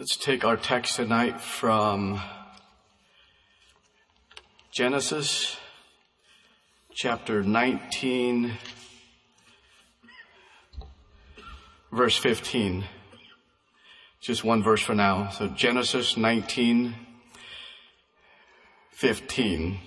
[0.00, 2.22] Let's take our text tonight from
[4.72, 5.58] Genesis
[6.94, 8.52] chapter 19,
[11.92, 12.84] verse 15.
[14.22, 15.28] Just one verse for now.
[15.28, 16.94] So Genesis 19,
[18.92, 19.78] 15.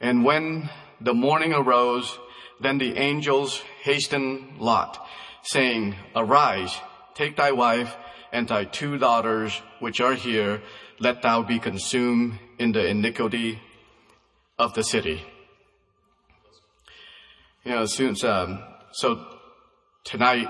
[0.00, 2.16] And when the morning arose,
[2.60, 5.04] then the angels hastened Lot,
[5.42, 6.78] saying, Arise,
[7.16, 7.96] take thy wife
[8.34, 10.60] and thy two daughters which are here,
[10.98, 13.60] let thou be consumed in the iniquity
[14.58, 15.22] of the city.
[17.64, 18.60] You know, since, um,
[18.90, 19.24] so
[20.02, 20.48] tonight,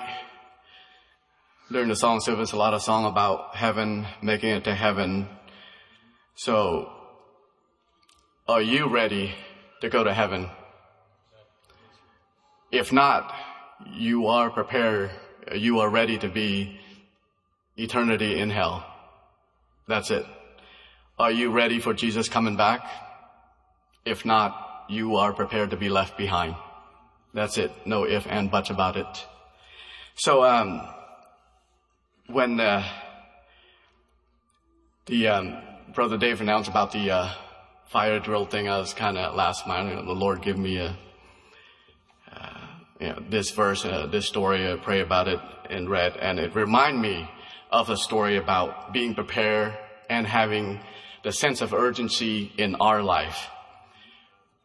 [1.70, 5.28] during the song service, a lot of song about heaven, making it to heaven.
[6.36, 6.90] So,
[8.48, 9.34] are you ready
[9.82, 10.48] to go to heaven?
[12.72, 13.30] If not,
[13.92, 15.10] you are prepared,
[15.54, 16.80] you are ready to be
[17.76, 18.86] eternity in hell.
[19.86, 20.26] That's it.
[21.18, 22.86] Are you ready for Jesus coming back?
[24.04, 26.56] If not, you are prepared to be left behind.
[27.32, 27.72] That's it.
[27.86, 29.26] No if and buts about it.
[30.16, 30.86] So, um,
[32.28, 32.86] when uh,
[35.06, 35.58] the um,
[35.94, 37.30] brother Dave announced about the uh,
[37.86, 39.90] fire drill thing, I was kind of last minute.
[39.90, 40.96] You know, the Lord give me a
[42.32, 42.60] uh,
[43.00, 47.00] you know, this verse, uh, this story, pray about it and read, and it remind
[47.00, 47.28] me
[47.74, 49.76] of a story about being prepared
[50.08, 50.78] and having
[51.24, 53.48] the sense of urgency in our life.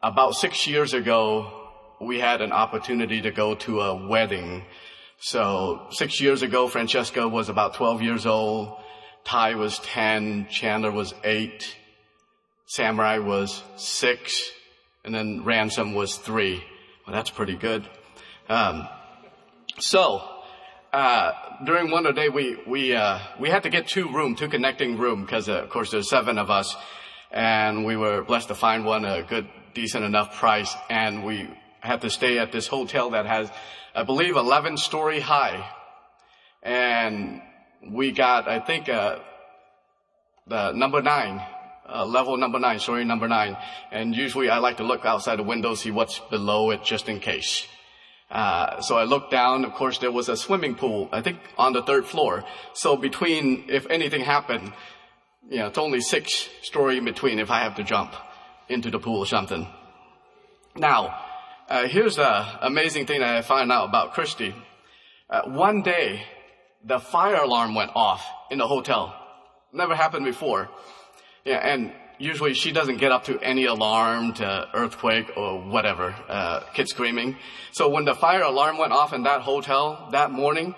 [0.00, 1.50] About six years ago,
[2.00, 4.64] we had an opportunity to go to a wedding.
[5.18, 8.78] So six years ago, Francesca was about 12 years old.
[9.24, 10.46] Ty was 10.
[10.48, 11.76] Chandler was 8.
[12.66, 14.50] Samurai was 6.
[15.04, 16.62] And then Ransom was 3.
[17.06, 17.88] Well, that's pretty good.
[18.48, 18.88] Um,
[19.80, 20.22] so,
[20.92, 21.32] uh,
[21.64, 25.22] during one day we we uh, we had to get two room, two connecting room,
[25.22, 26.74] because uh, of course there's seven of us,
[27.30, 31.48] and we were blessed to find one a good, decent enough price, and we
[31.80, 33.50] had to stay at this hotel that has,
[33.94, 35.64] I believe, 11 story high,
[36.62, 37.40] and
[37.88, 39.20] we got I think uh,
[40.46, 41.40] the number nine.
[41.92, 43.56] Uh, level number nine, story number nine,
[43.90, 47.18] and usually I like to look outside the window, see what's below it, just in
[47.18, 47.66] case.
[48.30, 49.64] Uh, so I looked down.
[49.64, 51.08] Of course, there was a swimming pool.
[51.12, 52.44] I think on the third floor.
[52.74, 54.72] So between, if anything happened,
[55.48, 58.14] you know, it's only six story in between if I have to jump
[58.68, 59.66] into the pool or something.
[60.76, 61.18] Now,
[61.68, 64.54] uh, here's the amazing thing that I found out about Christy.
[65.28, 66.22] Uh, one day,
[66.84, 69.14] the fire alarm went off in the hotel.
[69.72, 70.68] Never happened before.
[71.44, 76.60] Yeah, and usually she doesn't get up to any alarm to earthquake or whatever, uh,
[76.74, 77.36] kids screaming.
[77.72, 80.74] So when the fire alarm went off in that hotel that morning,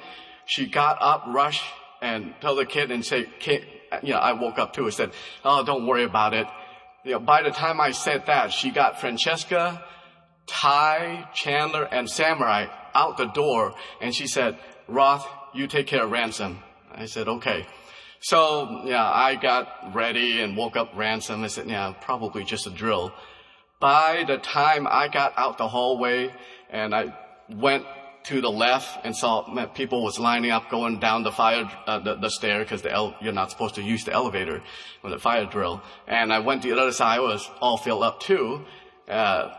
[0.47, 1.65] she got up, rushed,
[2.01, 3.67] and told the kid and say, kid,
[4.03, 5.11] you know, I woke up too and said,
[5.45, 6.47] oh, don't worry about it.
[7.05, 9.85] You know, by the time I said that, she got Francesca,
[10.47, 16.11] Ty, Chandler, and Samurai out the door, and she said, Roth, you take care of
[16.11, 16.63] Ransom.
[16.93, 17.67] I said, okay.
[18.23, 21.43] So, yeah, I got ready and woke up Ransom.
[21.43, 23.13] I said, yeah, probably just a drill.
[23.81, 26.33] By the time I got out the hallway
[26.71, 27.19] and I
[27.51, 27.85] went
[28.25, 32.15] to the left and saw people was lining up going down the fire, uh, the,
[32.15, 32.85] the stair because
[33.21, 34.63] you're not supposed to use the elevator
[35.03, 35.83] with the fire drill.
[36.07, 38.65] And I went to the other side, I was all filled up too.
[39.09, 39.53] Uh,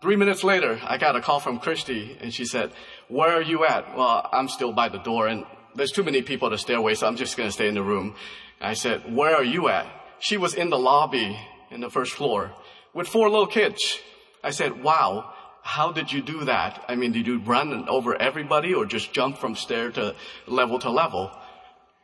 [0.00, 2.70] three minutes later, I got a call from Christy and she said,
[3.08, 3.96] where are you at?
[3.96, 5.44] Well, I'm still by the door and
[5.76, 7.82] there's too many people at the stairway, so I'm just going to stay in the
[7.82, 8.14] room.
[8.60, 9.86] I said, where are you at?
[10.18, 11.38] She was in the lobby
[11.70, 12.52] in the first floor
[12.94, 13.98] with four little kids.
[14.42, 15.32] I said, wow,
[15.62, 16.84] how did you do that?
[16.88, 20.14] I mean, did you run over everybody or just jump from stair to
[20.46, 21.30] level to level?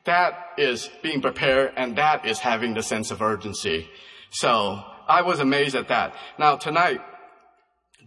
[0.04, 3.88] That is being prepared and that is having the sense of urgency.
[4.30, 6.14] So I was amazed at that.
[6.38, 7.00] Now tonight,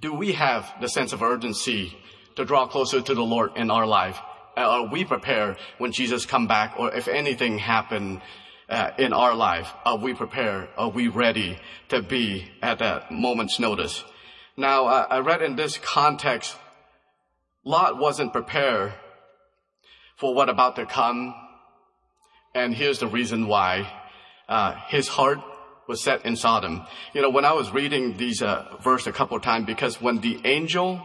[0.01, 1.97] do we have the sense of urgency
[2.35, 4.19] to draw closer to the Lord in our life?
[4.63, 8.21] Are we prepared when Jesus come back or if anything happen
[8.69, 9.71] uh, in our life?
[9.85, 10.69] Are we prepared?
[10.77, 11.59] Are we ready
[11.89, 14.03] to be at that moment's notice?
[14.57, 16.55] Now, uh, I read in this context,
[17.63, 18.93] Lot wasn't prepared
[20.17, 21.35] for what about to come.
[22.53, 23.91] And here's the reason why.
[24.47, 25.39] Uh, his heart
[25.87, 26.85] was set in Sodom.
[27.13, 30.19] You know, when I was reading these uh, verse a couple of times, because when
[30.19, 31.01] the angel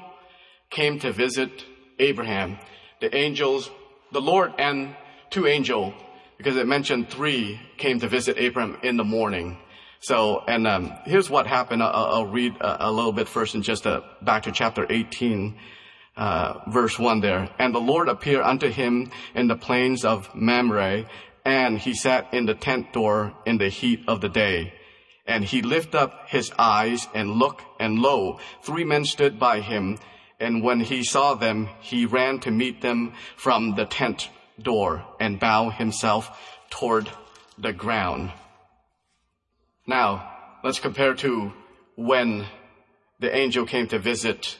[0.70, 1.64] came to visit
[1.98, 2.58] Abraham,
[3.00, 3.70] the angels,
[4.12, 4.94] the Lord and
[5.30, 5.94] two angels,
[6.38, 9.58] because it mentioned three came to visit Abram in the morning.
[10.00, 11.82] So, and um, here's what happened.
[11.82, 15.58] I'll, I'll read a, a, little bit first, and just uh, back to chapter 18.
[16.16, 17.48] uh, verse 1 there.
[17.58, 21.06] And the Lord appeared unto him in the plains of Mamre,
[21.44, 24.74] and he sat in the tent door in the heat of the day.
[25.26, 29.98] And he lifted up his eyes and looked, and lo, three men stood by him.
[30.40, 35.38] And when he saw them, he ran to meet them from the tent door and
[35.38, 37.10] bow himself toward
[37.58, 38.32] the ground.
[39.86, 40.32] Now,
[40.64, 41.52] let's compare to
[41.94, 42.46] when
[43.18, 44.58] the angel came to visit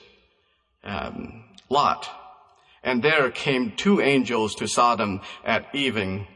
[0.83, 2.09] um, Lot.
[2.83, 6.27] And there came two angels to Sodom at evening,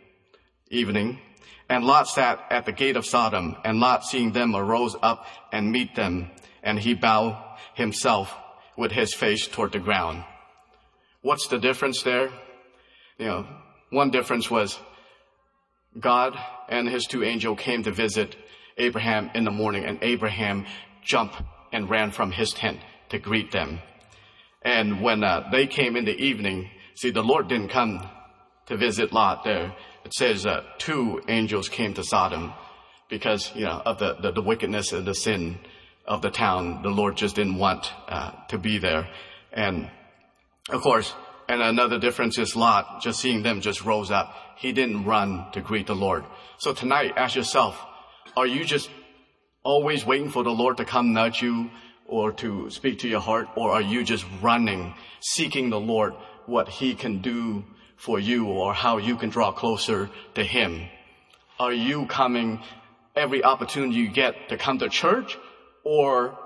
[0.70, 1.20] evening,
[1.70, 5.72] and Lot sat at the gate of Sodom, and Lot seeing them arose up and
[5.72, 6.32] meet them,
[6.64, 7.38] and he bowed
[7.74, 8.36] himself
[8.78, 10.24] with his face toward the ground.
[11.22, 12.30] What's the difference there?
[13.18, 13.48] You know,
[13.90, 14.78] one difference was
[16.00, 16.38] God
[16.68, 18.36] and his two angels came to visit
[18.78, 20.66] Abraham in the morning, and Abraham
[21.02, 21.42] jumped
[21.72, 22.80] and ran from his tent
[23.10, 23.80] to greet them.
[24.62, 28.10] And when uh, they came in the evening, see, the Lord didn't come
[28.66, 29.76] to visit Lot there.
[30.04, 32.54] It says uh, two angels came to Sodom
[33.10, 35.60] because, you know, of the, the, the, wickedness and the sin
[36.08, 36.82] of the town.
[36.82, 39.08] The Lord just didn't want uh, to be there.
[39.52, 39.90] And
[40.70, 41.14] of course,
[41.48, 44.34] and another difference is Lot, just seeing them just rose up.
[44.58, 46.24] He didn't run to greet the Lord.
[46.58, 47.80] So tonight, ask yourself,
[48.36, 48.90] are you just
[49.64, 51.70] always waiting for the Lord to come nudge you
[52.08, 53.48] or to speak to your heart?
[53.56, 56.14] Or are you just running, seeking the Lord,
[56.46, 57.64] what He can do
[57.98, 60.88] for you or how you can draw closer to Him?
[61.60, 62.62] Are you coming
[63.16, 65.38] every opportunity you get to come to church
[65.86, 66.38] or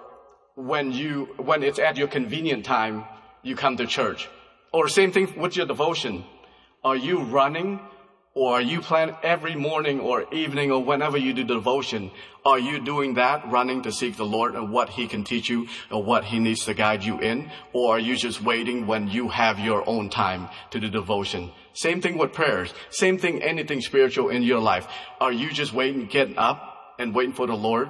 [0.55, 3.05] when you, when it's at your convenient time,
[3.41, 4.29] you come to church?
[4.71, 6.25] Or same thing with your devotion.
[6.83, 7.79] Are you running
[8.35, 12.11] or are you plan every morning or evening or whenever you do devotion?
[12.45, 15.67] Are you doing that, running to seek the Lord and what He can teach you
[15.89, 17.49] or what He needs to guide you in?
[17.73, 21.51] Or are you just waiting when you have your own time to do devotion?
[21.73, 22.73] Same thing with prayers.
[22.89, 24.87] Same thing, anything spiritual in your life.
[25.19, 27.89] Are you just waiting, getting up and waiting for the Lord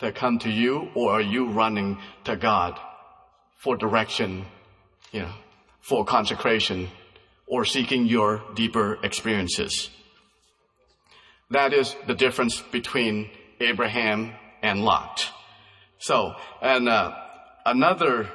[0.00, 2.78] to come to you or are you running to God
[3.56, 4.46] for direction,
[5.12, 5.32] you know,
[5.80, 6.88] for consecration?
[7.46, 9.90] or seeking your deeper experiences.
[11.50, 14.32] That is the difference between Abraham
[14.62, 15.26] and Lot.
[15.98, 17.14] So, and uh,
[17.64, 18.28] another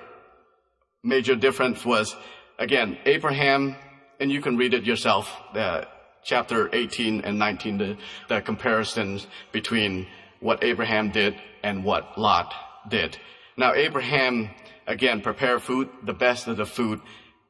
[1.04, 2.16] major difference was,
[2.58, 3.76] again, Abraham,
[4.20, 5.84] and you can read it yourself, uh,
[6.24, 7.98] chapter 18 and 19, the,
[8.30, 10.08] the comparisons between
[10.42, 12.54] what Abraham did and what Lot
[12.90, 13.18] did.
[13.56, 14.50] Now, Abraham,
[14.88, 17.00] again, prepared food, the best of the food,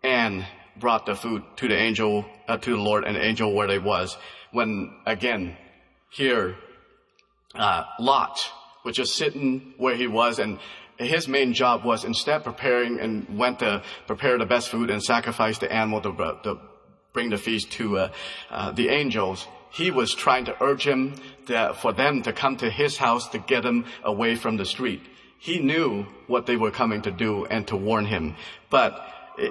[0.04, 0.46] and
[0.78, 3.80] brought the food to the angel, uh, to the Lord and the angel where they
[3.80, 4.18] was.
[4.52, 5.58] When again,
[6.10, 6.58] here,
[7.56, 8.40] uh, Lot
[8.84, 10.60] was just sitting where he was and
[10.98, 15.58] his main job was instead preparing and went to prepare the best food and sacrifice
[15.58, 16.12] the animal to,
[16.44, 16.60] to
[17.14, 18.10] bring the feast to uh,
[18.50, 19.48] uh, the angels.
[19.72, 21.16] He was trying to urge him
[21.76, 25.02] for them to come to his house to get him away from the street.
[25.40, 28.36] He knew what they were coming to do and to warn him.
[28.70, 29.02] But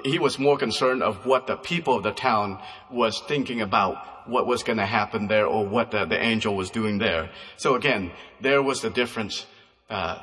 [0.05, 2.59] he was more concerned of what the people of the town
[2.89, 6.69] was thinking about what was going to happen there or what the, the, angel was
[6.69, 7.29] doing there.
[7.57, 9.45] So again, there was the difference.
[9.89, 10.19] Uh,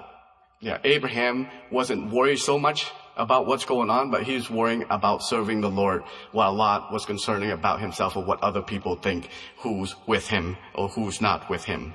[0.61, 5.23] yeah, Abraham wasn't worried so much about what's going on, but he was worrying about
[5.23, 9.29] serving the Lord, while Lot was concerning about himself or what other people think
[9.59, 11.95] who's with him or who's not with him.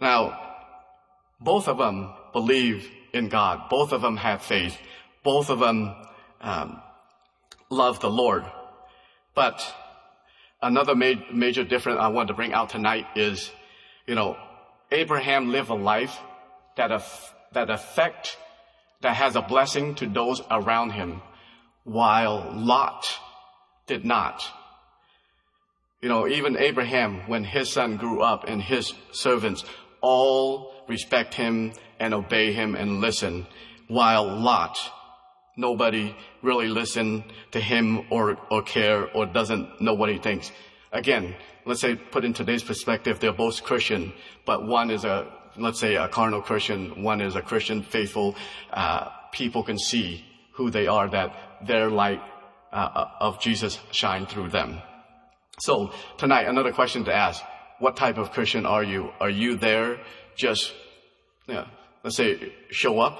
[0.00, 0.40] Now,
[1.40, 3.68] both of them believe in God.
[3.68, 4.78] Both of them have faith.
[5.22, 5.94] Both of them
[6.40, 6.80] um,
[7.68, 8.44] love the Lord.
[9.34, 9.60] But
[10.62, 13.50] another ma- major difference I want to bring out tonight is,
[14.06, 14.36] you know,
[14.92, 16.16] Abraham lived a life
[16.76, 18.36] that af- that affect
[19.04, 21.20] that has a blessing to those around him,
[21.84, 23.04] while Lot
[23.86, 24.42] did not.
[26.00, 29.62] You know, even Abraham, when his son grew up and his servants
[30.00, 33.46] all respect him and obey him and listen,
[33.88, 34.78] while Lot
[35.54, 40.50] nobody really listen to him or, or care or doesn't know what he thinks.
[40.92, 44.14] Again, let's say put in today's perspective, they're both Christian,
[44.46, 48.36] but one is a, let's say a carnal Christian, one is a Christian faithful,
[48.72, 51.34] uh, people can see who they are, that
[51.66, 52.22] their light
[52.72, 54.80] uh, of Jesus shine through them.
[55.60, 57.42] So tonight, another question to ask.
[57.78, 59.10] What type of Christian are you?
[59.20, 60.00] Are you there
[60.36, 60.72] just,
[61.46, 61.66] yeah,
[62.02, 63.18] let's say show up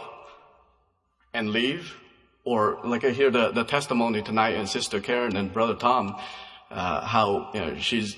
[1.32, 1.94] and leave?
[2.44, 6.16] or like I hear the, the testimony tonight and Sister Karen and Brother Tom,
[6.70, 8.16] uh, how you know, she's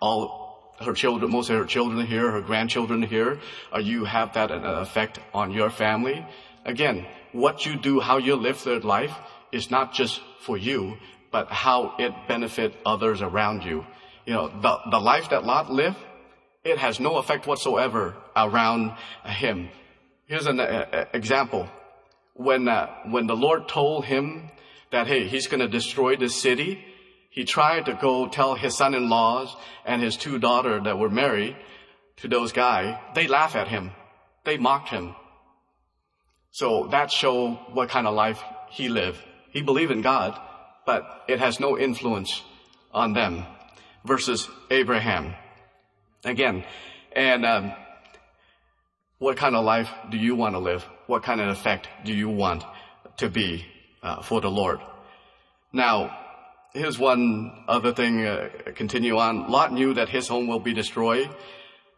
[0.00, 0.43] all
[0.80, 3.38] her children, most of her children here, her grandchildren here.
[3.72, 6.24] Are you have that effect on your family?
[6.64, 9.14] Again, what you do, how you live their life
[9.52, 10.96] is not just for you,
[11.30, 13.84] but how it benefit others around you.
[14.26, 15.96] You know, the, the life that Lot lived,
[16.64, 18.92] it has no effect whatsoever around
[19.24, 19.68] him.
[20.26, 21.68] Here's an uh, example.
[22.34, 24.50] When, uh, when the Lord told him
[24.90, 26.84] that, hey, he's going to destroy this city,
[27.34, 31.56] he tried to go tell his son-in-laws and his two daughters that were married
[32.18, 32.96] to those guys.
[33.16, 33.90] They laugh at him.
[34.44, 35.16] They mocked him.
[36.52, 39.18] So that show what kind of life he lived.
[39.50, 40.40] He believed in God,
[40.86, 42.40] but it has no influence
[42.92, 43.44] on them
[44.04, 45.34] versus Abraham.
[46.22, 46.62] Again,
[47.10, 47.72] and um,
[49.18, 50.84] what kind of life do you want to live?
[51.08, 52.62] What kind of effect do you want
[53.16, 53.66] to be
[54.04, 54.78] uh, for the Lord?
[55.72, 56.16] Now,
[56.74, 58.26] here's one other thing.
[58.26, 59.50] Uh, continue on.
[59.50, 61.30] Lot knew that his home will be destroyed.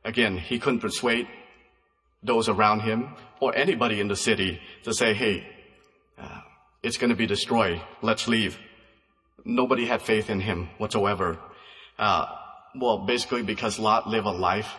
[0.04, 1.26] Again, he couldn't persuade
[2.22, 5.46] those around him or anybody in the city to say, "Hey,
[6.18, 6.40] uh,
[6.82, 7.80] it's going to be destroyed.
[8.02, 8.58] Let's leave."
[9.44, 11.38] Nobody had faith in him whatsoever.
[11.98, 12.26] Uh,
[12.74, 14.70] well, basically because Lot lived a life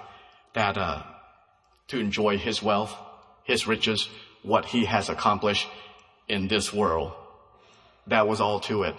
[0.53, 1.03] that uh,
[1.87, 2.93] to enjoy his wealth,
[3.43, 4.09] his riches,
[4.43, 5.67] what he has accomplished
[6.27, 7.13] in this world.
[8.07, 8.95] That was all to it.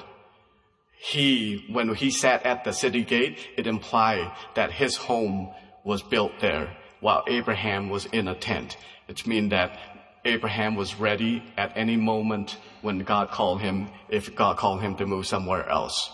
[1.01, 5.51] He, when he sat at the city gate, it implied that his home
[5.85, 8.77] was built there while Abraham was in a tent.
[9.07, 9.79] It means that
[10.25, 15.07] Abraham was ready at any moment when God called him, if God called him to
[15.07, 16.11] move somewhere else.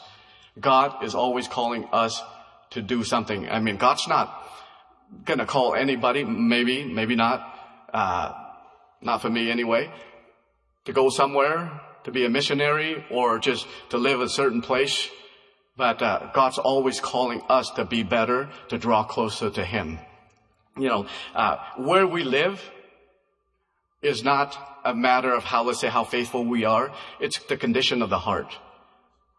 [0.61, 2.23] God is always calling us
[2.71, 3.49] to do something.
[3.49, 4.29] I mean, God's not
[5.25, 7.41] gonna call anybody, maybe, maybe not,
[7.93, 8.33] uh,
[9.01, 9.91] not for me anyway,
[10.85, 15.09] to go somewhere, to be a missionary, or just to live a certain place.
[15.77, 19.99] But uh, God's always calling us to be better, to draw closer to Him.
[20.77, 22.63] You know, uh, where we live
[24.03, 26.93] is not a matter of how, let's say, how faithful we are.
[27.21, 28.57] It's the condition of the heart.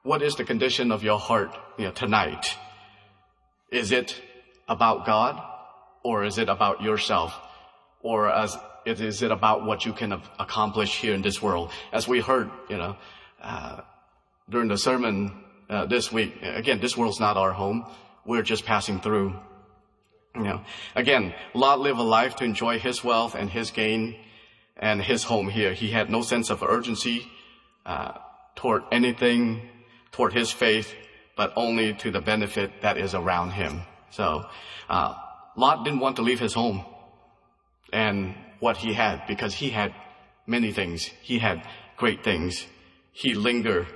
[0.03, 2.57] What is the condition of your heart you know, tonight?
[3.71, 4.19] Is it
[4.67, 5.41] about God
[6.03, 7.33] or is it about yourself?
[8.01, 11.71] Or as, is it about what you can accomplish here in this world?
[11.91, 12.97] As we heard, you know,
[13.41, 13.81] uh,
[14.49, 17.85] during the sermon uh, this week, again, this world's not our home.
[18.25, 19.35] We're just passing through.
[20.35, 20.61] You know,
[20.95, 24.17] again, Lot lived a life to enjoy his wealth and his gain
[24.77, 25.73] and his home here.
[25.73, 27.25] He had no sense of urgency
[27.85, 28.13] uh,
[28.55, 29.61] toward anything
[30.11, 30.93] toward his faith,
[31.35, 33.81] but only to the benefit that is around him.
[34.11, 34.45] So,
[34.89, 35.15] uh,
[35.55, 36.83] Lot didn't want to leave his home
[37.91, 38.35] and
[38.65, 39.93] what he had because he had
[40.47, 41.05] many things.
[41.21, 41.57] He had
[41.97, 42.65] great things.
[43.11, 43.87] He lingered,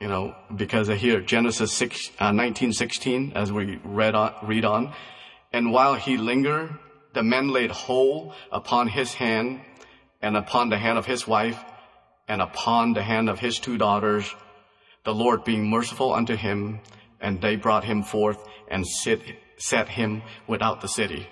[0.00, 0.24] you know,
[0.54, 4.92] because here Genesis 6, uh, 1916, as we read on, read on.
[5.52, 6.70] And while he lingered,
[7.12, 9.62] the men laid hold upon his hand
[10.22, 11.60] and upon the hand of his wife
[12.28, 14.32] and upon the hand of his two daughters
[15.04, 16.80] the Lord being merciful unto him,
[17.18, 18.40] and they brought him forth
[18.70, 19.22] and sit,
[19.56, 21.26] set him without the city.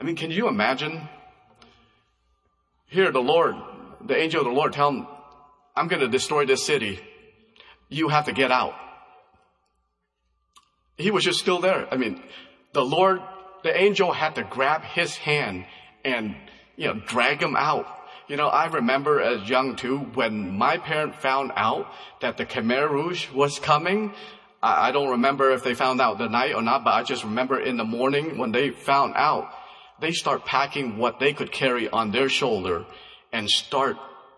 [0.00, 1.08] I mean, can you imagine?
[2.86, 3.56] Here, the Lord,
[4.04, 5.06] the angel of the Lord tell him,
[5.74, 7.00] I'm going to destroy this city.
[7.88, 8.74] You have to get out.
[10.96, 11.86] He was just still there.
[11.92, 12.22] I mean,
[12.72, 13.20] the Lord,
[13.62, 15.66] the angel had to grab his hand
[16.04, 16.36] and,
[16.76, 17.86] you know, drag him out
[18.28, 21.86] you know, I remember as young too, when my parents found out
[22.20, 24.12] that the Khmer Rouge was coming,
[24.60, 27.22] I, I don't remember if they found out the night or not, but I just
[27.22, 29.48] remember in the morning when they found out,
[30.00, 32.84] they start packing what they could carry on their shoulder
[33.32, 33.96] and start,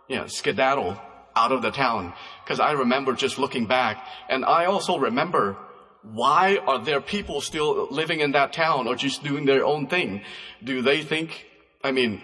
[0.09, 1.01] you know, skedaddle
[1.35, 2.13] out of the town.
[2.47, 5.57] Cause I remember just looking back and I also remember
[6.03, 10.23] why are there people still living in that town or just doing their own thing?
[10.63, 11.47] Do they think,
[11.83, 12.23] I mean,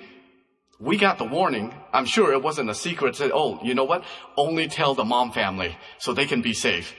[0.80, 1.74] we got the warning.
[1.92, 3.16] I'm sure it wasn't a secret.
[3.16, 4.04] Said, oh, you know what?
[4.36, 6.94] Only tell the mom family so they can be safe.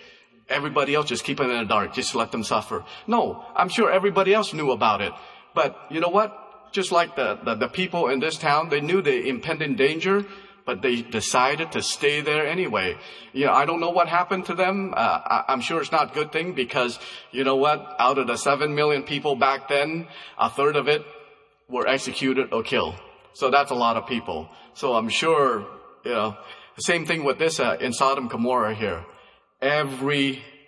[0.48, 1.94] Everybody else just keep them in the dark.
[1.94, 2.86] Just let them suffer.
[3.08, 5.12] No, I'm sure everybody else knew about it.
[5.56, 6.72] But you know what?
[6.72, 10.26] Just like the, the, the people in this town, they knew the impending danger,
[10.66, 12.98] but they decided to stay there anyway.
[13.32, 14.94] You know, I don't know what happened to them.
[14.96, 17.00] Uh, I, I'm sure it's not a good thing because,
[17.32, 17.96] you know what?
[17.98, 20.08] Out of the seven million people back then,
[20.38, 21.06] a third of it
[21.70, 22.96] were executed or killed.
[23.34, 24.50] So that's a lot of people.
[24.74, 25.66] So I'm sure,
[26.04, 26.38] you know,
[26.80, 29.06] same thing with this uh, in Sodom Gomorrah here.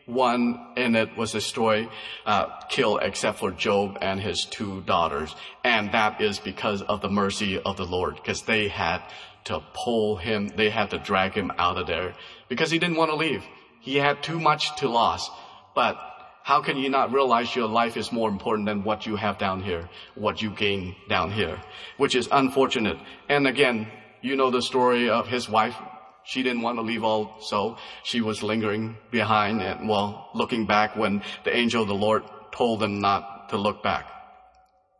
[0.08, 1.90] Everyone in it was destroyed,
[2.26, 5.36] uh, killed except for Job and his two daughters.
[5.66, 9.02] And that is because of the mercy of the Lord, because they had
[9.46, 12.14] to pull him, they had to drag him out of there
[12.48, 13.44] because he didn't want to leave.
[13.82, 15.30] He had too much to lose.
[15.76, 15.98] But
[16.42, 19.62] how can you not realize your life is more important than what you have down
[19.62, 21.62] here, what you gain down here,
[21.98, 22.98] which is unfortunate.
[23.28, 23.88] And again,
[24.22, 25.76] you know the story of his wife.
[26.28, 27.78] She didn't want to leave also.
[28.04, 32.80] She was lingering behind and, well, looking back when the angel of the Lord told
[32.80, 34.06] them not to look back.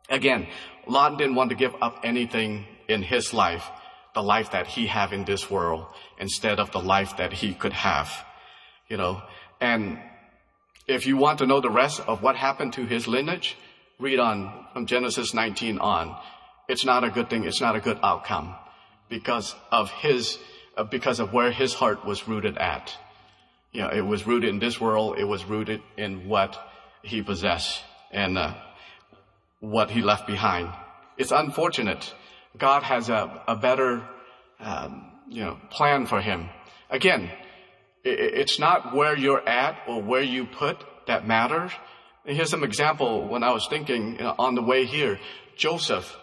[0.08, 0.46] Again,
[0.86, 3.68] Lot didn't want to give up anything in his life,
[4.14, 5.86] the life that he have in this world,
[6.18, 8.10] instead of the life that he could have.
[8.88, 9.22] You know,
[9.60, 9.98] and
[10.86, 13.56] if you want to know the rest of what happened to his lineage,
[13.98, 16.16] read on from Genesis 19 on.
[16.68, 17.44] It's not a good thing.
[17.44, 18.54] It's not a good outcome
[19.08, 20.38] because of his,
[20.84, 22.96] because of where his heart was rooted at.
[23.72, 25.18] You know, it was rooted in this world.
[25.18, 26.58] It was rooted in what
[27.02, 28.54] he possessed and uh,
[29.60, 30.72] what he left behind.
[31.16, 32.12] It's unfortunate.
[32.56, 34.02] God has a, a better,
[34.60, 36.48] um, you know, plan for him.
[36.90, 37.30] Again,
[38.04, 41.72] it, it's not where you're at or where you put that matters.
[42.24, 45.18] And here's some example when I was thinking you know, on the way here.
[45.56, 46.16] Joseph,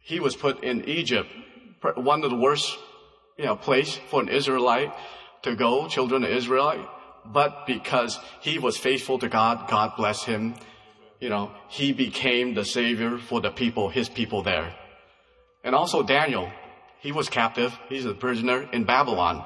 [0.00, 1.28] he was put in Egypt,
[1.96, 2.78] one of the worst,
[3.40, 4.92] you know, place for an Israelite
[5.42, 6.86] to go, children of Israelite.
[7.24, 10.54] But because he was faithful to God, God blessed him.
[11.20, 14.74] You know, he became the savior for the people, his people there.
[15.64, 16.50] And also Daniel,
[17.00, 17.72] he was captive.
[17.88, 19.42] He's a prisoner in Babylon.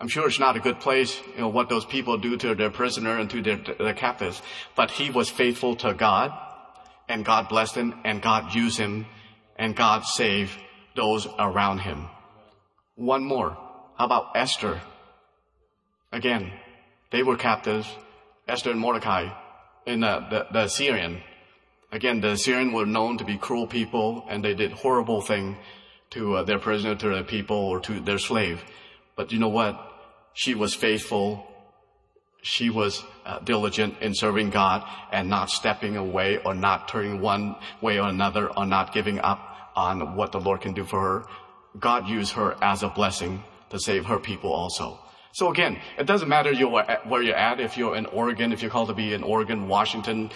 [0.00, 2.70] I'm sure it's not a good place, you know, what those people do to their
[2.70, 4.42] prisoner and to their, their captives.
[4.74, 6.32] But he was faithful to God,
[7.08, 9.06] and God blessed him, and God used him,
[9.56, 10.50] and God saved
[10.96, 12.08] those around him.
[12.96, 13.56] One more.
[13.96, 14.80] How about Esther?
[16.12, 16.52] Again,
[17.12, 17.86] they were captives.
[18.48, 19.28] Esther and Mordecai
[19.86, 21.22] in the, the, the Assyrian.
[21.92, 25.56] Again, the Assyrian were known to be cruel people and they did horrible thing
[26.10, 28.64] to uh, their prisoner, to their people, or to their slave.
[29.14, 29.80] But you know what?
[30.32, 31.46] She was faithful.
[32.42, 37.56] She was uh, diligent in serving God and not stepping away or not turning one
[37.80, 39.40] way or another or not giving up
[39.74, 41.26] on what the Lord can do for her.
[41.78, 44.98] God used her as a blessing to save her people also.
[45.32, 48.88] So again, it doesn't matter where you're at, if you're in Oregon, if you're called
[48.88, 50.30] to be in Oregon, Washington,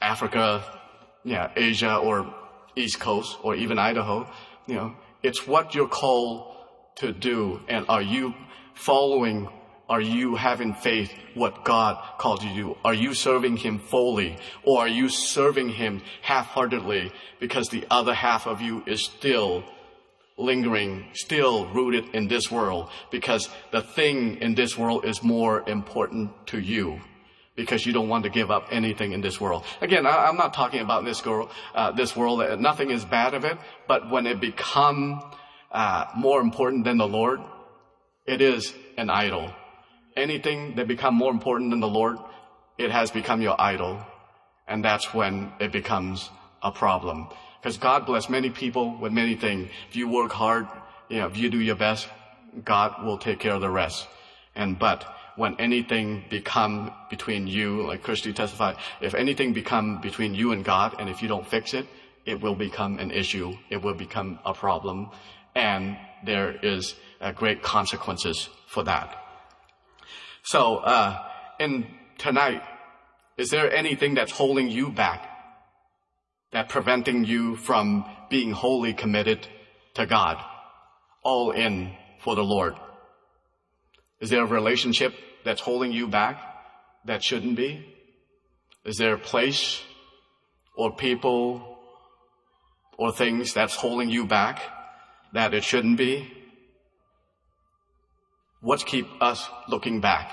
[0.00, 0.64] Africa,
[1.22, 2.34] yeah, Asia or
[2.74, 4.28] East Coast or even Idaho,
[4.66, 6.56] you know, it's what you're called
[6.96, 8.34] to do and are you
[8.74, 9.48] following
[9.88, 12.76] are you having faith what God called you to do?
[12.84, 18.48] Are you serving Him fully or are you serving Him half-heartedly because the other half
[18.48, 19.62] of you is still
[20.38, 26.30] lingering, still rooted in this world because the thing in this world is more important
[26.48, 27.00] to you
[27.56, 29.64] because you don't want to give up anything in this world.
[29.80, 32.60] Again, I, am not talking about this girl, uh, this world.
[32.60, 33.56] Nothing is bad of it,
[33.88, 35.22] but when it become
[35.72, 37.40] uh, more important than the Lord,
[38.26, 39.50] it is an idol.
[40.16, 42.18] Anything that become more important than the Lord,
[42.78, 44.04] it has become your idol,
[44.68, 46.30] and that's when it becomes
[46.62, 47.28] a problem.
[47.66, 49.68] Because God bless many people with many things.
[49.88, 50.68] If you work hard,
[51.08, 52.06] you know, if you do your best,
[52.64, 54.06] God will take care of the rest.
[54.54, 55.02] And but
[55.34, 60.94] when anything become between you, like Christy testified, if anything become between you and God,
[61.00, 61.88] and if you don't fix it,
[62.24, 63.56] it will become an issue.
[63.68, 65.10] It will become a problem,
[65.56, 69.16] and there is uh, great consequences for that.
[70.44, 71.20] So, uh,
[71.58, 72.62] in tonight,
[73.36, 75.32] is there anything that's holding you back
[76.56, 79.46] that preventing you from being wholly committed
[79.92, 80.42] to God,
[81.22, 82.72] all in for the Lord?
[84.20, 85.12] Is there a relationship
[85.44, 86.40] that's holding you back
[87.04, 87.84] that shouldn't be?
[88.86, 89.82] Is there a place
[90.74, 91.78] or people
[92.96, 94.62] or things that's holding you back
[95.34, 96.32] that it shouldn't be?
[98.62, 100.32] What keep us looking back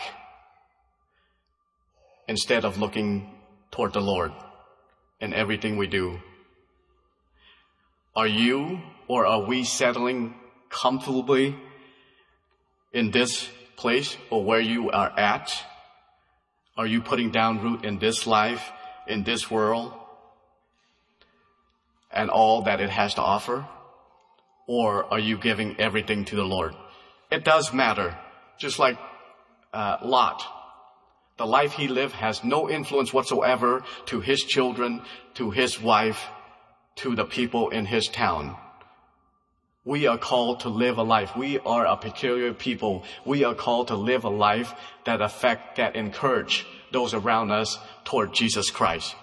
[2.29, 3.29] instead of looking
[3.71, 4.31] toward the Lord?
[5.23, 6.19] In everything we do.
[8.13, 10.35] Are you or are we settling
[10.69, 11.55] comfortably
[12.91, 15.55] in this place or where you are at?
[16.75, 18.69] Are you putting down root in this life,
[19.07, 19.93] in this world,
[22.11, 23.65] and all that it has to offer?
[24.67, 26.75] Or are you giving everything to the Lord?
[27.31, 28.17] It does matter.
[28.57, 28.97] Just like
[29.73, 30.43] uh, Lot,
[31.43, 35.01] the life he lived has no influence whatsoever to his children,
[35.33, 36.29] to his wife,
[36.95, 38.55] to the people in his town.
[39.83, 41.35] We are called to live a life.
[41.35, 43.03] We are a peculiar people.
[43.25, 48.33] We are called to live a life that affect, that encourage those around us toward
[48.33, 49.13] Jesus Christ.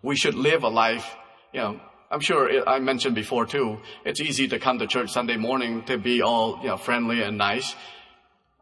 [0.00, 1.16] We should live a life,
[1.52, 5.36] you know, I'm sure I mentioned before too, it's easy to come to church Sunday
[5.36, 7.76] morning to be all, you know, friendly and nice.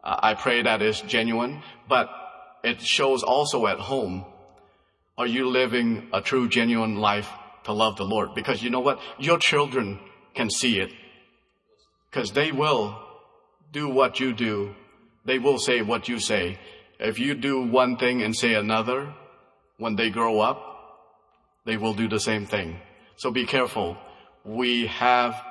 [0.03, 2.26] I pray that is genuine, but
[2.62, 4.25] it shows also at home.
[5.19, 7.31] Are you living a true, genuine life
[7.64, 8.35] to love the Lord?
[8.35, 9.01] Because you know what?
[9.19, 9.99] Your children
[10.35, 10.92] can see it.
[12.11, 12.99] Because they will
[13.73, 14.75] do what you do.
[15.25, 16.59] They will say what you say.
[16.99, 19.12] If you do one thing and say another,
[19.79, 20.61] when they grow up,
[21.64, 22.79] they will do the same thing.
[23.16, 23.97] So be careful.
[24.45, 25.42] We have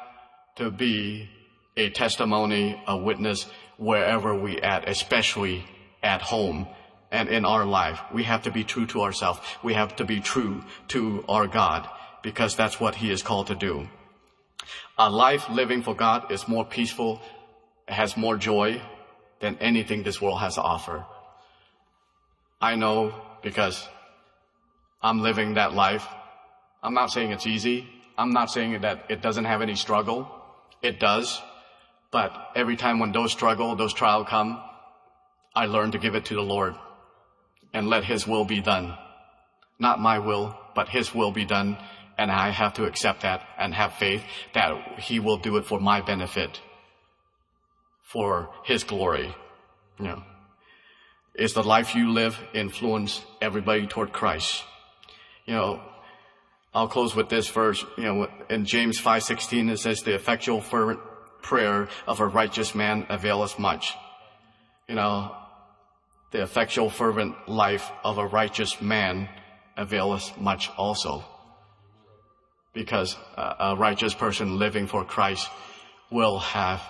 [0.55, 1.29] to be
[1.75, 5.65] a testimony, a witness wherever we at, especially
[6.01, 6.67] at home
[7.15, 8.01] and in our life.
[8.13, 9.39] We have to be true to ourselves.
[9.63, 11.87] We have to be true to our God
[12.21, 13.87] because that's what He is called to do.
[14.97, 17.21] A life living for God is more peaceful,
[17.87, 18.81] has more joy
[19.39, 21.05] than anything this world has to offer.
[22.61, 23.87] I know because
[25.01, 26.05] I'm living that life.
[26.83, 27.87] I'm not saying it's easy.
[28.17, 30.19] I'm not saying that it doesn't have any struggle.
[30.81, 31.41] It does.
[32.11, 34.61] But every time when those struggle, those trials come,
[35.55, 36.75] I learn to give it to the Lord
[37.75, 38.97] and let His will be done.
[39.77, 41.77] Not my will, but His will be done.
[42.17, 45.79] And I have to accept that and have faith that He will do it for
[45.79, 46.61] my benefit,
[48.01, 49.35] for His glory.
[49.99, 50.23] You know,
[51.33, 54.63] is the life you live influence everybody toward Christ?
[55.45, 55.81] You know,
[56.73, 57.83] I'll close with this verse.
[57.97, 61.01] You know, in James 5:16 it says, "The effectual fervent
[61.41, 63.93] prayer of a righteous man availeth much."
[64.87, 65.35] You know,
[66.35, 69.29] the effectual fervent life of a righteous man
[69.77, 71.23] availeth much also.
[72.73, 75.47] Because a righteous person living for Christ
[76.11, 76.81] will have,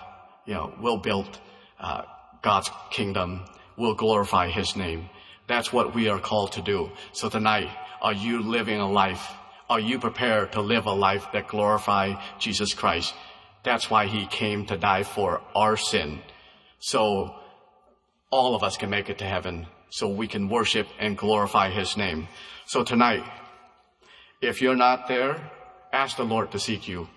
[0.46, 1.38] you know, will build
[1.78, 2.02] uh,
[2.42, 3.44] God's kingdom,
[3.76, 5.08] will glorify His name.
[5.46, 6.90] That's what we are called to do.
[7.12, 7.70] So tonight,
[8.02, 9.30] are you living a life?
[9.70, 13.14] Are you prepared to live a life that glorify Jesus Christ?
[13.62, 16.20] That's why He came to die for our sin.
[16.80, 17.36] So
[18.30, 21.96] all of us can make it to heaven so we can worship and glorify His
[21.96, 22.28] name.
[22.66, 23.24] So tonight,
[24.40, 25.50] if you're not there,
[25.92, 27.08] ask the Lord to seek you.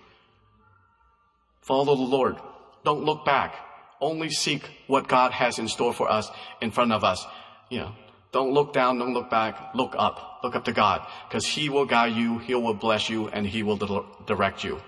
[1.60, 2.36] Follow the Lord.
[2.84, 3.54] Don't look back.
[4.00, 7.26] Only seek what God has in store for us in front of us.
[7.68, 7.92] You know,
[8.32, 10.40] don't look down, don't look back, look up.
[10.42, 13.62] Look up to God because He will guide you, He will bless you, and He
[13.62, 13.76] will
[14.26, 14.80] direct you.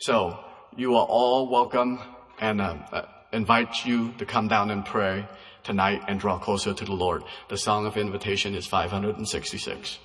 [0.00, 0.38] So
[0.76, 2.00] you are all welcome
[2.40, 3.02] and uh, uh,
[3.32, 5.26] invite you to come down and pray
[5.62, 7.22] tonight and draw closer to the Lord.
[7.48, 9.98] The song of invitation is 566.